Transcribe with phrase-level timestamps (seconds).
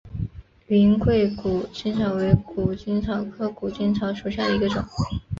[0.65, 4.83] 云贵谷精草为谷精草科谷精草属下的一个种。